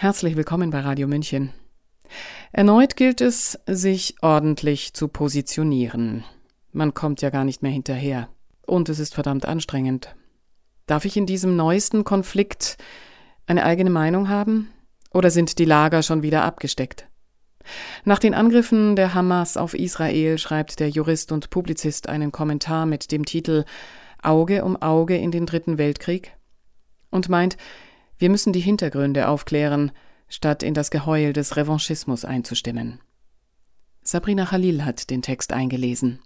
Herzlich 0.00 0.36
willkommen 0.36 0.70
bei 0.70 0.78
Radio 0.78 1.08
München. 1.08 1.52
Erneut 2.52 2.94
gilt 2.94 3.20
es, 3.20 3.58
sich 3.66 4.14
ordentlich 4.22 4.94
zu 4.94 5.08
positionieren. 5.08 6.22
Man 6.70 6.94
kommt 6.94 7.20
ja 7.20 7.30
gar 7.30 7.42
nicht 7.42 7.64
mehr 7.64 7.72
hinterher. 7.72 8.28
Und 8.64 8.88
es 8.90 9.00
ist 9.00 9.16
verdammt 9.16 9.44
anstrengend. 9.44 10.14
Darf 10.86 11.04
ich 11.04 11.16
in 11.16 11.26
diesem 11.26 11.56
neuesten 11.56 12.04
Konflikt 12.04 12.76
eine 13.48 13.64
eigene 13.64 13.90
Meinung 13.90 14.28
haben? 14.28 14.70
Oder 15.12 15.32
sind 15.32 15.58
die 15.58 15.64
Lager 15.64 16.04
schon 16.04 16.22
wieder 16.22 16.44
abgesteckt? 16.44 17.08
Nach 18.04 18.20
den 18.20 18.34
Angriffen 18.34 18.94
der 18.94 19.14
Hamas 19.14 19.56
auf 19.56 19.74
Israel 19.74 20.38
schreibt 20.38 20.78
der 20.78 20.90
Jurist 20.90 21.32
und 21.32 21.50
Publizist 21.50 22.08
einen 22.08 22.30
Kommentar 22.30 22.86
mit 22.86 23.10
dem 23.10 23.24
Titel 23.24 23.64
Auge 24.22 24.64
um 24.64 24.80
Auge 24.80 25.16
in 25.16 25.32
den 25.32 25.44
Dritten 25.44 25.76
Weltkrieg 25.76 26.36
und 27.10 27.28
meint, 27.28 27.56
wir 28.18 28.30
müssen 28.30 28.52
die 28.52 28.60
Hintergründe 28.60 29.28
aufklären, 29.28 29.92
statt 30.28 30.62
in 30.62 30.74
das 30.74 30.90
Geheul 30.90 31.32
des 31.32 31.56
Revanchismus 31.56 32.24
einzustimmen. 32.24 33.00
Sabrina 34.02 34.46
Khalil 34.46 34.84
hat 34.84 35.10
den 35.10 35.22
Text 35.22 35.52
eingelesen. 35.52 36.20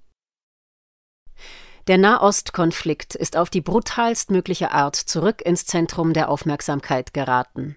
Der 1.89 1.99
Nahostkonflikt 1.99 3.17
ist 3.17 3.37
auf 3.37 3.51
die 3.51 3.61
brutalstmögliche 3.61 4.71
Art 4.71 4.95
zurück 4.95 5.43
ins 5.43 5.67
Zentrum 5.67 6.13
der 6.13 6.29
Aufmerksamkeit 6.29 7.13
geraten. 7.13 7.77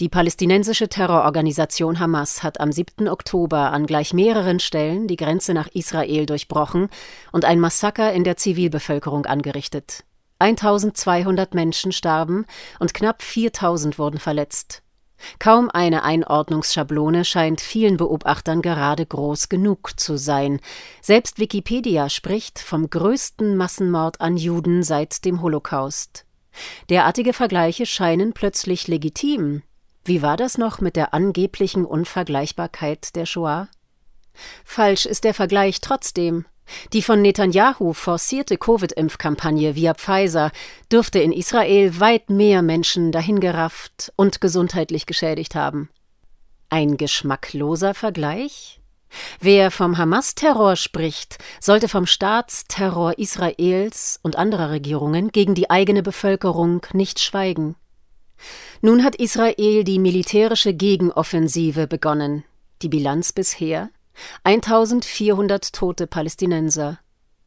Die 0.00 0.08
palästinensische 0.08 0.88
Terrororganisation 0.88 1.98
Hamas 1.98 2.42
hat 2.42 2.60
am 2.60 2.72
7. 2.72 3.08
Oktober 3.08 3.72
an 3.72 3.86
gleich 3.86 4.14
mehreren 4.14 4.60
Stellen 4.60 5.08
die 5.08 5.16
Grenze 5.16 5.54
nach 5.54 5.68
Israel 5.68 6.26
durchbrochen 6.26 6.88
und 7.32 7.44
ein 7.44 7.60
Massaker 7.60 8.12
in 8.12 8.24
der 8.24 8.36
Zivilbevölkerung 8.36 9.26
angerichtet. 9.26 10.04
1200 10.42 11.54
Menschen 11.54 11.92
starben 11.92 12.46
und 12.80 12.94
knapp 12.94 13.22
4000 13.22 13.96
wurden 13.98 14.18
verletzt. 14.18 14.82
Kaum 15.38 15.70
eine 15.70 16.02
Einordnungsschablone 16.02 17.24
scheint 17.24 17.60
vielen 17.60 17.96
Beobachtern 17.96 18.60
gerade 18.60 19.06
groß 19.06 19.48
genug 19.48 20.00
zu 20.00 20.16
sein. 20.16 20.58
Selbst 21.00 21.38
Wikipedia 21.38 22.08
spricht 22.08 22.58
vom 22.58 22.90
größten 22.90 23.56
Massenmord 23.56 24.20
an 24.20 24.36
Juden 24.36 24.82
seit 24.82 25.24
dem 25.24 25.40
Holocaust. 25.40 26.26
Derartige 26.90 27.32
Vergleiche 27.32 27.86
scheinen 27.86 28.32
plötzlich 28.32 28.88
legitim. 28.88 29.62
Wie 30.04 30.22
war 30.22 30.36
das 30.36 30.58
noch 30.58 30.80
mit 30.80 30.96
der 30.96 31.14
angeblichen 31.14 31.84
Unvergleichbarkeit 31.84 33.14
der 33.14 33.26
Shoah? 33.26 33.68
Falsch 34.64 35.06
ist 35.06 35.22
der 35.22 35.34
Vergleich 35.34 35.80
trotzdem. 35.80 36.46
Die 36.92 37.02
von 37.02 37.20
Netanyahu 37.22 37.92
forcierte 37.92 38.56
Covid-Impfkampagne 38.56 39.74
via 39.74 39.94
Pfizer 39.94 40.52
dürfte 40.90 41.18
in 41.18 41.32
Israel 41.32 42.00
weit 42.00 42.30
mehr 42.30 42.62
Menschen 42.62 43.12
dahingerafft 43.12 44.12
und 44.16 44.40
gesundheitlich 44.40 45.06
geschädigt 45.06 45.54
haben. 45.54 45.90
Ein 46.70 46.96
geschmackloser 46.96 47.94
Vergleich? 47.94 48.80
Wer 49.40 49.70
vom 49.70 49.98
Hamas-Terror 49.98 50.76
spricht, 50.76 51.38
sollte 51.60 51.88
vom 51.88 52.06
Staatsterror 52.06 53.18
Israels 53.18 54.18
und 54.22 54.36
anderer 54.36 54.70
Regierungen 54.70 55.30
gegen 55.32 55.54
die 55.54 55.68
eigene 55.68 56.02
Bevölkerung 56.02 56.86
nicht 56.94 57.20
schweigen. 57.20 57.76
Nun 58.80 59.04
hat 59.04 59.16
Israel 59.16 59.84
die 59.84 59.98
militärische 59.98 60.74
Gegenoffensive 60.74 61.86
begonnen. 61.86 62.44
Die 62.80 62.88
Bilanz 62.88 63.32
bisher 63.32 63.90
1400 64.44 65.72
tote 65.72 66.06
Palästinenser. 66.06 66.98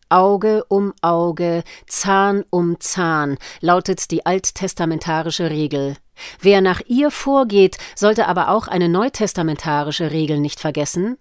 Auge 0.09 0.63
um 0.69 0.93
Auge, 1.01 1.63
Zahn 1.87 2.43
um 2.49 2.79
Zahn 2.79 3.37
lautet 3.59 4.11
die 4.11 4.25
alttestamentarische 4.25 5.49
Regel. 5.49 5.97
Wer 6.39 6.61
nach 6.61 6.81
ihr 6.87 7.11
vorgeht, 7.11 7.77
sollte 7.95 8.27
aber 8.27 8.49
auch 8.49 8.67
eine 8.67 8.87
neutestamentarische 8.87 10.11
Regel 10.11 10.39
nicht 10.39 10.59
vergessen. 10.59 11.17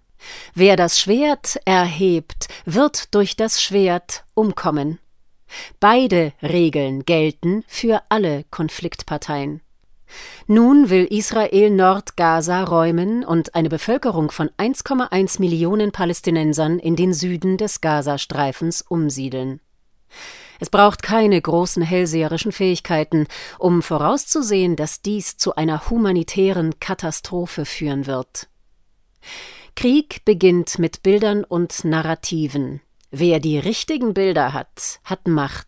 Wer 0.53 0.75
das 0.75 0.99
Schwert 0.99 1.59
erhebt, 1.65 2.47
wird 2.65 3.13
durch 3.13 3.35
das 3.35 3.61
Schwert 3.61 4.23
umkommen. 4.33 4.99
Beide 5.79 6.33
Regeln 6.41 7.05
gelten 7.05 7.63
für 7.67 8.01
alle 8.09 8.45
Konfliktparteien. 8.49 9.61
Nun 10.47 10.89
will 10.89 11.05
Israel 11.05 11.71
Nordgaza 11.71 12.63
räumen 12.63 13.25
und 13.25 13.55
eine 13.55 13.69
Bevölkerung 13.69 14.31
von 14.31 14.49
1,1 14.57 15.39
Millionen 15.39 15.91
Palästinensern 15.91 16.79
in 16.79 16.95
den 16.95 17.13
Süden 17.13 17.57
des 17.57 17.81
Gazastreifens 17.81 18.81
umsiedeln. 18.81 19.59
Es 20.59 20.69
braucht 20.69 21.01
keine 21.03 21.41
großen 21.41 21.83
hellseherischen 21.83 22.51
Fähigkeiten, 22.51 23.27
um 23.59 23.81
vorauszusehen, 23.81 24.75
dass 24.75 25.01
dies 25.01 25.37
zu 25.37 25.55
einer 25.55 25.89
humanitären 25.89 26.79
Katastrophe 26.79 27.65
führen 27.65 28.07
wird. 28.07 28.47
Krieg 29.75 30.23
beginnt 30.23 30.79
mit 30.79 31.03
Bildern 31.03 31.43
und 31.43 31.83
Narrativen. 31.83 32.81
Wer 33.11 33.39
die 33.39 33.59
richtigen 33.59 34.13
Bilder 34.13 34.53
hat, 34.53 34.99
hat 35.03 35.27
Macht. 35.27 35.67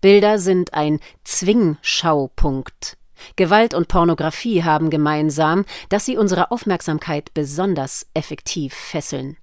Bilder 0.00 0.38
sind 0.38 0.72
ein 0.72 1.00
Zwingschaupunkt. 1.24 2.96
Gewalt 3.36 3.74
und 3.74 3.88
Pornografie 3.88 4.62
haben 4.62 4.90
gemeinsam, 4.90 5.64
dass 5.88 6.04
sie 6.04 6.16
unsere 6.16 6.50
Aufmerksamkeit 6.50 7.32
besonders 7.34 8.06
effektiv 8.14 8.74
fesseln. 8.74 9.36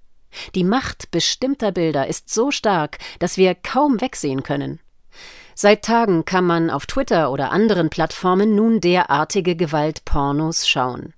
Die 0.54 0.64
Macht 0.64 1.10
bestimmter 1.10 1.72
Bilder 1.72 2.06
ist 2.06 2.32
so 2.32 2.50
stark, 2.50 2.98
dass 3.18 3.36
wir 3.36 3.54
kaum 3.54 4.00
wegsehen 4.00 4.42
können. 4.42 4.80
Seit 5.54 5.84
Tagen 5.84 6.24
kann 6.24 6.44
man 6.44 6.70
auf 6.70 6.86
Twitter 6.86 7.30
oder 7.30 7.52
anderen 7.52 7.88
Plattformen 7.88 8.56
nun 8.56 8.80
derartige 8.80 9.54
Gewaltpornos 9.54 10.66
schauen. 10.68 11.14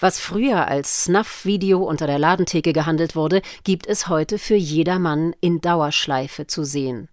Was 0.00 0.20
früher 0.20 0.66
als 0.66 1.04
Snuff-Video 1.04 1.82
unter 1.82 2.06
der 2.06 2.18
Ladentheke 2.18 2.72
gehandelt 2.72 3.16
wurde, 3.16 3.42
gibt 3.64 3.86
es 3.86 4.08
heute 4.08 4.38
für 4.38 4.54
jedermann 4.54 5.34
in 5.40 5.60
Dauerschleife 5.60 6.46
zu 6.46 6.64
sehen. 6.64 7.08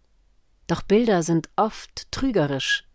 Doch 0.67 0.81
Bilder 0.81 1.23
sind 1.23 1.49
oft 1.55 2.11
trügerisch. 2.11 2.85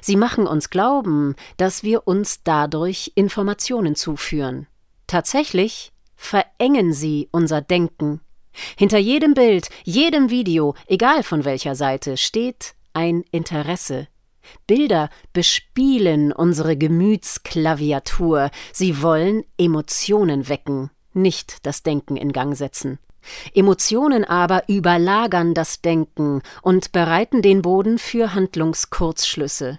Sie 0.00 0.16
machen 0.16 0.46
uns 0.46 0.70
glauben, 0.70 1.34
dass 1.56 1.82
wir 1.82 2.06
uns 2.06 2.42
dadurch 2.42 3.12
Informationen 3.14 3.94
zuführen. 3.94 4.66
Tatsächlich 5.06 5.92
verengen 6.14 6.92
sie 6.92 7.28
unser 7.30 7.60
Denken. 7.60 8.20
Hinter 8.76 8.98
jedem 8.98 9.34
Bild, 9.34 9.68
jedem 9.84 10.30
Video, 10.30 10.74
egal 10.86 11.22
von 11.22 11.44
welcher 11.44 11.74
Seite, 11.74 12.16
steht 12.16 12.74
ein 12.92 13.24
Interesse. 13.30 14.08
Bilder 14.66 15.10
bespielen 15.32 16.32
unsere 16.32 16.76
Gemütsklaviatur, 16.76 18.50
sie 18.72 19.02
wollen 19.02 19.44
Emotionen 19.58 20.48
wecken, 20.48 20.90
nicht 21.12 21.66
das 21.66 21.82
Denken 21.82 22.16
in 22.16 22.32
Gang 22.32 22.56
setzen. 22.56 22.98
Emotionen 23.54 24.24
aber 24.24 24.68
überlagern 24.68 25.54
das 25.54 25.80
Denken 25.80 26.42
und 26.62 26.92
bereiten 26.92 27.42
den 27.42 27.62
Boden 27.62 27.98
für 27.98 28.34
Handlungskurzschlüsse. 28.34 29.78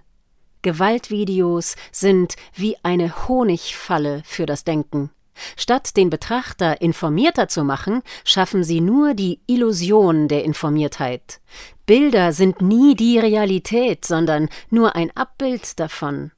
Gewaltvideos 0.61 1.75
sind 1.91 2.35
wie 2.53 2.75
eine 2.83 3.27
Honigfalle 3.27 4.21
für 4.25 4.45
das 4.45 4.63
Denken. 4.63 5.11
Statt 5.55 5.95
den 5.97 6.09
Betrachter 6.09 6.81
informierter 6.81 7.47
zu 7.47 7.63
machen, 7.63 8.01
schaffen 8.23 8.63
sie 8.63 8.81
nur 8.81 9.13
die 9.13 9.39
Illusion 9.47 10.27
der 10.27 10.43
Informiertheit. 10.43 11.39
Bilder 11.85 12.33
sind 12.33 12.61
nie 12.61 12.95
die 12.95 13.19
Realität, 13.19 14.03
sondern 14.03 14.49
nur 14.69 14.95
ein 14.95 15.15
Abbild 15.15 15.79
davon. 15.79 16.31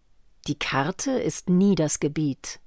Die 0.47 0.59
Karte 0.59 1.11
ist 1.11 1.49
nie 1.49 1.75
das 1.75 1.99
Gebiet. 1.99 2.59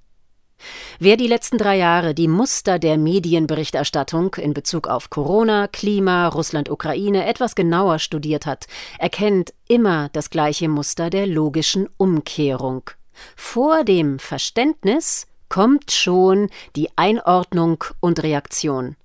Wer 0.99 1.17
die 1.17 1.27
letzten 1.27 1.57
drei 1.57 1.77
Jahre 1.77 2.13
die 2.13 2.27
Muster 2.27 2.79
der 2.79 2.97
Medienberichterstattung 2.97 4.35
in 4.35 4.53
Bezug 4.53 4.87
auf 4.87 5.09
Corona, 5.09 5.67
Klima, 5.67 6.27
Russland, 6.27 6.69
Ukraine 6.69 7.25
etwas 7.25 7.55
genauer 7.55 7.99
studiert 7.99 8.45
hat, 8.45 8.67
erkennt 8.99 9.53
immer 9.67 10.09
das 10.13 10.29
gleiche 10.29 10.69
Muster 10.69 11.09
der 11.09 11.27
logischen 11.27 11.89
Umkehrung. 11.97 12.89
Vor 13.35 13.83
dem 13.83 14.19
Verständnis 14.19 15.27
kommt 15.49 15.91
schon 15.91 16.49
die 16.75 16.89
Einordnung 16.95 17.83
und 17.99 18.23
Reaktion. 18.23 18.95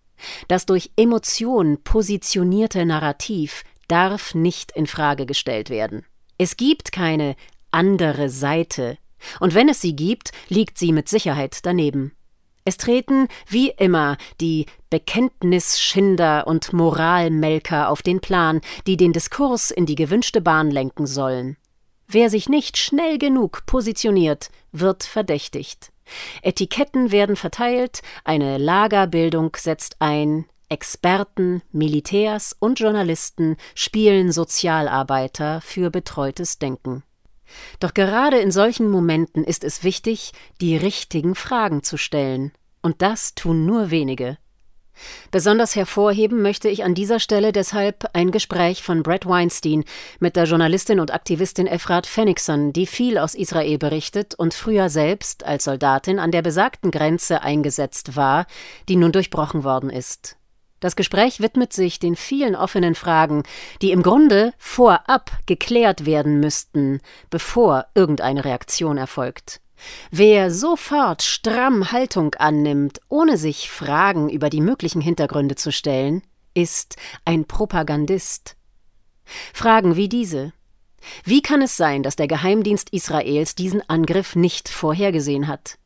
Das 0.49 0.67
durch 0.67 0.91
Emotion 0.97 1.83
positionierte 1.85 2.85
Narrativ 2.85 3.65
darf 3.87 4.35
nicht 4.35 4.73
in 4.73 4.87
Frage 4.87 5.27
gestellt 5.27 5.71
werden. 5.71 6.05
Es 6.39 6.57
gibt 6.57 6.93
keine 6.93 7.37
andere 7.71 8.31
Seite 8.31 8.99
und 9.41 9.55
wenn 9.55 9.69
es 9.69 9.81
sie 9.81 9.95
gibt, 9.95 10.33
liegt 10.49 10.79
sie 10.79 10.93
mit 10.93 11.09
Sicherheit 11.09 11.59
daneben. 11.63 12.13
Es 12.65 12.77
treten, 12.77 13.29
wie 13.49 13.71
immer, 13.71 14.19
die 14.43 14.67
Bekenntnisschinder 14.91 16.47
und 16.47 16.75
Moralmelker 16.75 17.89
auf 17.89 18.03
den 18.03 18.21
Plan, 18.21 18.61
die 18.87 18.99
den 18.99 19.15
Diskurs 19.15 19.71
in 19.71 19.87
die 19.87 19.95
gewünschte 19.95 20.43
Bahn 20.43 20.71
lenken 20.71 21.07
sollen. 21.07 21.57
Wer 22.07 22.29
sich 22.29 22.49
nicht 22.49 22.77
schnell 22.77 23.17
genug 23.17 23.65
positioniert, 23.65 24.51
wird 24.73 25.05
verdächtigt. 25.05 25.93
Etiketten 26.43 27.11
werden 27.11 27.37
verteilt, 27.37 28.03
eine 28.25 28.59
Lagerbildung 28.59 29.57
setzt 29.57 29.97
ein, 30.01 30.47
Experten, 30.71 31.63
Militärs 31.73 32.55
und 32.59 32.81
Journalisten 32.81 33.57
spielen 33.75 34.31
Sozialarbeiter 34.31 35.63
für 35.63 35.91
betreutes 35.91 36.59
Denken. 36.59 37.03
Doch 37.81 37.95
gerade 37.95 38.39
in 38.39 38.51
solchen 38.51 38.91
Momenten 38.91 39.45
ist 39.45 39.65
es 39.65 39.85
wichtig, 39.85 40.33
die 40.61 40.77
richtigen 40.77 41.35
Fragen 41.35 41.83
zu 41.83 41.97
stellen. 41.97 42.53
Und 42.83 43.03
das 43.03 43.35
tun 43.35 43.67
nur 43.67 43.91
wenige. 43.91 44.39
Besonders 45.31 45.77
hervorheben 45.77 46.43
möchte 46.43 46.69
ich 46.69 46.85
an 46.85 46.95
dieser 46.95 47.21
Stelle 47.21 47.53
deshalb 47.53 48.09
ein 48.15 48.31
Gespräch 48.31 48.83
von 48.83 49.03
Brett 49.03 49.27
Weinstein 49.27 49.85
mit 50.19 50.37
der 50.37 50.45
Journalistin 50.45 51.01
und 51.01 51.13
Aktivistin 51.13 51.67
Efrat 51.67 52.07
Fenixon, 52.07 52.73
die 52.73 52.87
viel 52.87 53.19
aus 53.19 53.35
Israel 53.35 53.79
berichtet 53.79 54.35
und 54.35 54.55
früher 54.55 54.89
selbst 54.89 55.45
als 55.45 55.65
Soldatin 55.65 56.19
an 56.19 56.31
der 56.31 56.43
besagten 56.43 56.91
Grenze 56.91 57.43
eingesetzt 57.43 58.17
war, 58.17 58.47
die 58.89 58.97
nun 58.97 59.13
durchbrochen 59.13 59.65
worden 59.65 59.91
ist. 59.91 60.37
Das 60.81 60.95
Gespräch 60.95 61.41
widmet 61.41 61.73
sich 61.73 61.99
den 61.99 62.15
vielen 62.15 62.55
offenen 62.55 62.95
Fragen, 62.95 63.43
die 63.83 63.91
im 63.91 64.03
Grunde 64.03 64.53
vorab 64.59 65.33
geklärt 65.47 66.07
werden 66.07 66.39
müssten, 66.41 67.01
bevor 67.31 67.87
irgendeine 67.95 68.45
Reaktion 68.45 68.97
erfolgt. 68.97 69.61
Wer 70.11 70.51
sofort 70.51 71.23
stramm 71.23 71.93
Haltung 71.93 72.35
annimmt, 72.35 73.01
ohne 73.09 73.37
sich 73.37 73.71
Fragen 73.71 74.29
über 74.29 74.51
die 74.51 74.61
möglichen 74.61 75.01
Hintergründe 75.01 75.55
zu 75.55 75.73
stellen, 75.73 76.23
ist 76.55 76.97
ein 77.25 77.45
Propagandist. 77.45 78.57
Fragen 79.53 79.97
wie 79.97 80.09
diese 80.09 80.53
Wie 81.25 81.43
kann 81.43 81.63
es 81.63 81.77
sein, 81.77 82.03
dass 82.03 82.17
der 82.17 82.29
Geheimdienst 82.29 82.91
Israels 82.91 83.55
diesen 83.55 83.89
Angriff 83.89 84.35
nicht 84.35 84.69
vorhergesehen 84.69 85.47
hat? 85.49 85.79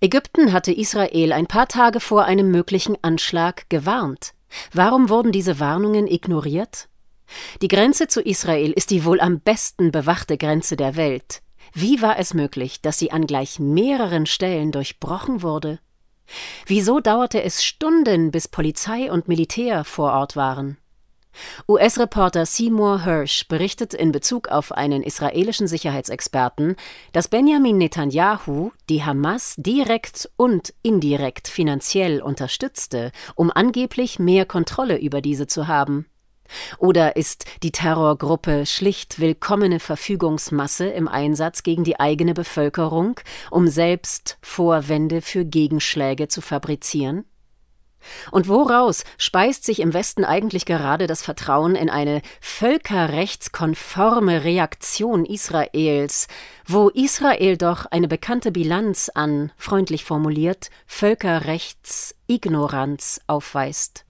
Ägypten 0.00 0.52
hatte 0.52 0.72
Israel 0.72 1.32
ein 1.32 1.46
paar 1.46 1.68
Tage 1.68 2.00
vor 2.00 2.24
einem 2.24 2.50
möglichen 2.50 2.96
Anschlag 3.02 3.68
gewarnt. 3.68 4.32
Warum 4.72 5.08
wurden 5.08 5.32
diese 5.32 5.60
Warnungen 5.60 6.06
ignoriert? 6.06 6.88
Die 7.60 7.68
Grenze 7.68 8.08
zu 8.08 8.22
Israel 8.22 8.72
ist 8.72 8.90
die 8.90 9.04
wohl 9.04 9.20
am 9.20 9.40
besten 9.40 9.92
bewachte 9.92 10.38
Grenze 10.38 10.76
der 10.76 10.96
Welt. 10.96 11.42
Wie 11.74 12.00
war 12.00 12.18
es 12.18 12.32
möglich, 12.32 12.80
dass 12.80 12.98
sie 12.98 13.10
an 13.10 13.26
gleich 13.26 13.58
mehreren 13.58 14.26
Stellen 14.26 14.72
durchbrochen 14.72 15.42
wurde? 15.42 15.78
Wieso 16.66 17.00
dauerte 17.00 17.42
es 17.42 17.64
Stunden, 17.64 18.30
bis 18.30 18.48
Polizei 18.48 19.10
und 19.10 19.28
Militär 19.28 19.84
vor 19.84 20.12
Ort 20.12 20.36
waren? 20.36 20.78
US-Reporter 21.68 22.46
Seymour 22.46 23.04
Hirsch 23.04 23.48
berichtet 23.48 23.94
in 23.94 24.12
Bezug 24.12 24.48
auf 24.48 24.72
einen 24.72 25.02
israelischen 25.02 25.66
Sicherheitsexperten, 25.66 26.76
dass 27.12 27.28
Benjamin 27.28 27.78
Netanyahu 27.78 28.70
die 28.88 29.04
Hamas 29.04 29.54
direkt 29.56 30.30
und 30.36 30.74
indirekt 30.82 31.48
finanziell 31.48 32.22
unterstützte, 32.22 33.12
um 33.34 33.50
angeblich 33.50 34.18
mehr 34.18 34.46
Kontrolle 34.46 34.98
über 34.98 35.20
diese 35.20 35.46
zu 35.46 35.68
haben. 35.68 36.06
Oder 36.78 37.16
ist 37.16 37.44
die 37.62 37.72
Terrorgruppe 37.72 38.66
schlicht 38.66 39.20
willkommene 39.20 39.80
Verfügungsmasse 39.80 40.86
im 40.86 41.08
Einsatz 41.08 41.62
gegen 41.62 41.84
die 41.84 42.00
eigene 42.00 42.34
Bevölkerung, 42.34 43.20
um 43.50 43.68
selbst 43.68 44.38
Vorwände 44.40 45.20
für 45.20 45.44
Gegenschläge 45.44 46.28
zu 46.28 46.40
fabrizieren? 46.40 47.24
Und 48.30 48.48
woraus 48.48 49.04
speist 49.16 49.64
sich 49.64 49.80
im 49.80 49.94
Westen 49.94 50.24
eigentlich 50.24 50.66
gerade 50.66 51.06
das 51.06 51.22
Vertrauen 51.22 51.74
in 51.74 51.88
eine 51.90 52.22
völkerrechtskonforme 52.40 54.44
Reaktion 54.44 55.24
Israels, 55.24 56.28
wo 56.66 56.88
Israel 56.88 57.56
doch 57.56 57.86
eine 57.86 58.08
bekannte 58.08 58.52
Bilanz 58.52 59.10
an, 59.14 59.52
freundlich 59.56 60.04
formuliert, 60.04 60.68
Völkerrechtsignoranz 60.86 63.22
aufweist? 63.26 64.04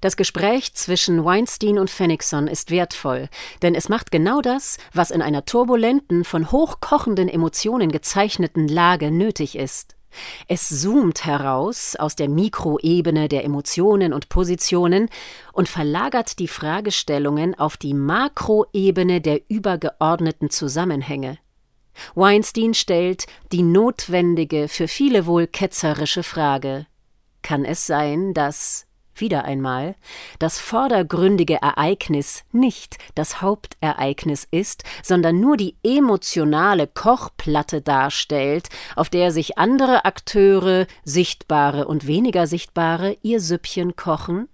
Das 0.00 0.16
Gespräch 0.16 0.74
zwischen 0.74 1.26
Weinstein 1.26 1.78
und 1.78 1.90
Fenixon 1.90 2.46
ist 2.46 2.70
wertvoll, 2.70 3.28
denn 3.60 3.74
es 3.74 3.90
macht 3.90 4.10
genau 4.10 4.40
das, 4.40 4.78
was 4.94 5.10
in 5.10 5.20
einer 5.20 5.44
turbulenten, 5.44 6.24
von 6.24 6.50
hochkochenden 6.50 7.28
Emotionen 7.28 7.92
gezeichneten 7.92 8.66
Lage 8.66 9.10
nötig 9.10 9.56
ist. 9.56 9.96
Es 10.48 10.68
zoomt 10.68 11.24
heraus 11.24 11.96
aus 11.96 12.16
der 12.16 12.28
Mikroebene 12.28 13.28
der 13.28 13.44
Emotionen 13.44 14.12
und 14.12 14.28
Positionen 14.28 15.08
und 15.52 15.68
verlagert 15.68 16.38
die 16.38 16.48
Fragestellungen 16.48 17.58
auf 17.58 17.76
die 17.76 17.94
Makroebene 17.94 19.20
der 19.20 19.42
übergeordneten 19.48 20.50
Zusammenhänge. 20.50 21.38
Weinstein 22.14 22.74
stellt 22.74 23.26
die 23.52 23.62
notwendige, 23.62 24.68
für 24.68 24.88
viele 24.88 25.26
wohl 25.26 25.46
ketzerische 25.46 26.22
Frage 26.22 26.86
Kann 27.42 27.64
es 27.64 27.86
sein, 27.86 28.34
dass 28.34 28.86
wieder 29.20 29.44
einmal, 29.44 29.94
das 30.38 30.58
vordergründige 30.58 31.56
Ereignis 31.62 32.44
nicht 32.52 32.98
das 33.14 33.40
Hauptereignis 33.40 34.46
ist, 34.50 34.84
sondern 35.02 35.40
nur 35.40 35.56
die 35.56 35.76
emotionale 35.82 36.86
Kochplatte 36.86 37.82
darstellt, 37.82 38.68
auf 38.96 39.10
der 39.10 39.32
sich 39.32 39.58
andere 39.58 40.04
Akteure, 40.04 40.86
sichtbare 41.04 41.86
und 41.86 42.06
weniger 42.06 42.46
sichtbare, 42.46 43.16
ihr 43.22 43.40
Süppchen 43.40 43.96
kochen? 43.96 44.48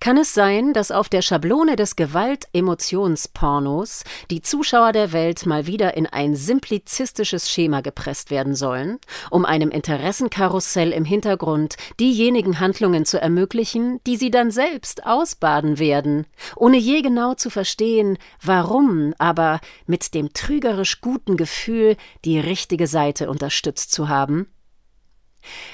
Kann 0.00 0.18
es 0.18 0.34
sein, 0.34 0.72
dass 0.72 0.90
auf 0.90 1.08
der 1.08 1.22
Schablone 1.22 1.76
des 1.76 1.96
Gewalt-Emotionspornos 1.96 4.04
die 4.30 4.42
Zuschauer 4.42 4.92
der 4.92 5.12
Welt 5.12 5.46
mal 5.46 5.66
wieder 5.66 5.96
in 5.96 6.06
ein 6.06 6.34
simplizistisches 6.34 7.50
Schema 7.50 7.80
gepresst 7.80 8.30
werden 8.30 8.54
sollen, 8.54 8.98
um 9.30 9.44
einem 9.44 9.70
Interessenkarussell 9.70 10.92
im 10.92 11.04
Hintergrund 11.04 11.76
diejenigen 12.00 12.60
Handlungen 12.60 13.04
zu 13.04 13.20
ermöglichen, 13.20 14.00
die 14.06 14.16
sie 14.16 14.30
dann 14.30 14.50
selbst 14.50 15.06
ausbaden 15.06 15.78
werden, 15.78 16.26
ohne 16.56 16.76
je 16.76 17.02
genau 17.02 17.34
zu 17.34 17.50
verstehen, 17.50 18.18
warum, 18.42 19.14
aber 19.18 19.60
mit 19.86 20.14
dem 20.14 20.32
trügerisch 20.32 21.00
guten 21.00 21.36
Gefühl, 21.36 21.96
die 22.24 22.38
richtige 22.38 22.86
Seite 22.86 23.30
unterstützt 23.30 23.92
zu 23.92 24.08
haben? 24.08 24.46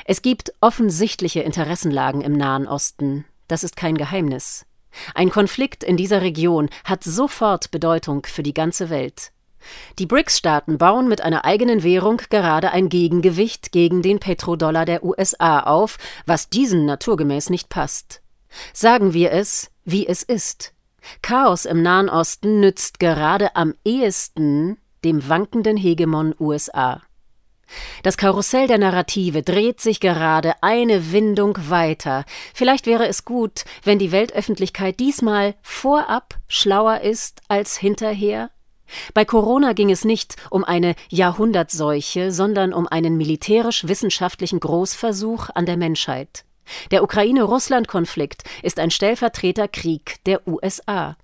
Es 0.04 0.22
gibt 0.22 0.52
offensichtliche 0.60 1.40
Interessenlagen 1.40 2.20
im 2.20 2.32
Nahen 2.32 2.66
Osten, 2.66 3.24
das 3.50 3.64
ist 3.64 3.76
kein 3.76 3.96
Geheimnis. 3.96 4.66
Ein 5.14 5.30
Konflikt 5.30 5.84
in 5.84 5.96
dieser 5.96 6.22
Region 6.22 6.68
hat 6.84 7.04
sofort 7.04 7.70
Bedeutung 7.70 8.26
für 8.26 8.42
die 8.42 8.54
ganze 8.54 8.90
Welt. 8.90 9.32
Die 9.98 10.06
BRICS-Staaten 10.06 10.78
bauen 10.78 11.08
mit 11.08 11.20
einer 11.20 11.44
eigenen 11.44 11.82
Währung 11.82 12.20
gerade 12.30 12.72
ein 12.72 12.88
Gegengewicht 12.88 13.72
gegen 13.72 14.02
den 14.02 14.18
Petrodollar 14.18 14.86
der 14.86 15.04
USA 15.04 15.60
auf, 15.60 15.98
was 16.26 16.48
diesen 16.48 16.86
naturgemäß 16.86 17.50
nicht 17.50 17.68
passt. 17.68 18.22
Sagen 18.72 19.12
wir 19.12 19.32
es, 19.32 19.70
wie 19.84 20.06
es 20.06 20.22
ist. 20.22 20.72
Chaos 21.22 21.64
im 21.64 21.82
Nahen 21.82 22.08
Osten 22.08 22.60
nützt 22.60 23.00
gerade 23.00 23.54
am 23.56 23.74
ehesten 23.84 24.78
dem 25.04 25.28
wankenden 25.28 25.76
Hegemon 25.76 26.34
USA. 26.38 27.00
Das 28.02 28.16
Karussell 28.16 28.66
der 28.66 28.78
Narrative 28.78 29.42
dreht 29.42 29.80
sich 29.80 30.00
gerade 30.00 30.54
eine 30.62 31.12
Windung 31.12 31.56
weiter. 31.68 32.24
Vielleicht 32.54 32.86
wäre 32.86 33.06
es 33.06 33.24
gut, 33.24 33.64
wenn 33.84 33.98
die 33.98 34.12
Weltöffentlichkeit 34.12 35.00
diesmal 35.00 35.54
vorab 35.62 36.36
schlauer 36.48 37.00
ist 37.00 37.40
als 37.48 37.76
hinterher. 37.76 38.50
Bei 39.14 39.24
Corona 39.24 39.72
ging 39.72 39.90
es 39.90 40.04
nicht 40.04 40.36
um 40.50 40.64
eine 40.64 40.94
Jahrhundertseuche, 41.10 42.32
sondern 42.32 42.72
um 42.72 42.88
einen 42.88 43.16
militärisch-wissenschaftlichen 43.16 44.60
Großversuch 44.60 45.50
an 45.54 45.66
der 45.66 45.76
Menschheit. 45.76 46.44
Der 46.90 47.02
Ukraine-Russland-Konflikt 47.02 48.44
ist 48.62 48.78
ein 48.78 48.90
Stellvertreterkrieg 48.90 50.16
der 50.26 50.46
USA. 50.46 51.16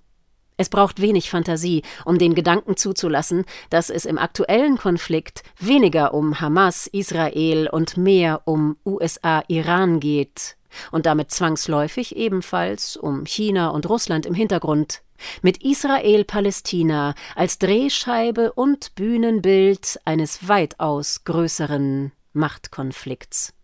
Es 0.58 0.70
braucht 0.70 1.02
wenig 1.02 1.28
Fantasie, 1.28 1.82
um 2.04 2.18
den 2.18 2.34
Gedanken 2.34 2.76
zuzulassen, 2.76 3.44
dass 3.68 3.90
es 3.90 4.06
im 4.06 4.16
aktuellen 4.16 4.78
Konflikt 4.78 5.42
weniger 5.58 6.14
um 6.14 6.40
Hamas, 6.40 6.86
Israel 6.86 7.68
und 7.68 7.96
mehr 7.98 8.42
um 8.46 8.76
USA-Iran 8.86 10.00
geht 10.00 10.56
und 10.92 11.04
damit 11.04 11.30
zwangsläufig 11.30 12.16
ebenfalls 12.16 12.96
um 12.96 13.26
China 13.26 13.68
und 13.68 13.88
Russland 13.88 14.25
im 14.25 14.34
Hintergrund, 14.34 15.02
mit 15.42 15.62
Israel-Palästina 15.62 17.14
als 17.34 17.58
Drehscheibe 17.58 18.52
und 18.52 18.94
Bühnenbild 18.94 20.00
eines 20.04 20.48
weitaus 20.48 21.25
größeren 21.25 22.12
Machtkonflikts. 22.32 23.55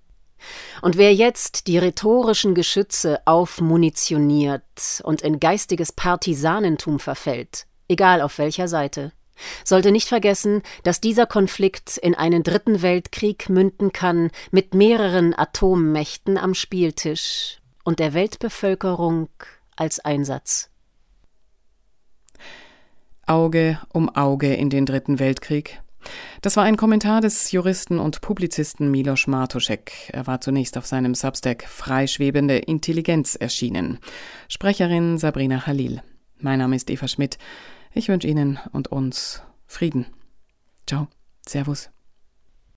Und 0.80 0.96
wer 0.96 1.14
jetzt 1.14 1.66
die 1.66 1.78
rhetorischen 1.78 2.54
Geschütze 2.54 3.20
aufmunitioniert 3.26 5.00
und 5.04 5.22
in 5.22 5.40
geistiges 5.40 5.92
Partisanentum 5.92 6.99
verfällt, 6.99 7.66
egal 7.88 8.20
auf 8.20 8.38
welcher 8.38 8.68
Seite, 8.68 9.12
sollte 9.64 9.92
nicht 9.92 10.08
vergessen, 10.08 10.62
dass 10.82 11.00
dieser 11.00 11.26
Konflikt 11.26 11.96
in 11.96 12.14
einen 12.14 12.42
dritten 12.42 12.82
Weltkrieg 12.82 13.49
münden 13.49 13.92
kann 13.92 14.30
mit 14.50 14.75
mehreren 14.75 15.37
Atommächten 15.37 16.38
am 16.38 16.54
Spieltisch 16.54 17.58
und 17.84 17.99
der 17.99 18.14
Weltbevölkerung 18.14 19.28
als 19.76 20.00
Einsatz. 20.00 20.70
Auge 23.26 23.78
um 23.92 24.08
Auge 24.14 24.54
in 24.54 24.68
den 24.68 24.84
dritten 24.84 25.18
Weltkrieg. 25.18 25.80
Das 26.42 26.56
war 26.56 26.64
ein 26.64 26.76
Kommentar 26.76 27.20
des 27.20 27.52
Juristen 27.52 28.00
und 28.00 28.20
Publizisten 28.20 28.90
Milos 28.90 29.28
Martuszek. 29.28 30.11
Er 30.12 30.26
war 30.26 30.40
zunächst 30.40 30.76
auf 30.76 30.87
seinem 30.87 31.14
Substack 31.14 31.62
Freischwebende 31.62 32.58
Intelligenz 32.58 33.37
erschienen. 33.37 34.00
Sprecherin 34.49 35.18
Sabrina 35.18 35.61
Khalil. 35.61 36.02
Mein 36.40 36.58
Name 36.58 36.75
ist 36.75 36.90
Eva 36.90 37.06
Schmidt. 37.06 37.38
Ich 37.94 38.08
wünsche 38.08 38.26
Ihnen 38.26 38.58
und 38.72 38.88
uns 38.88 39.40
Frieden. 39.68 40.06
Ciao. 40.84 41.06
Servus. 41.46 41.90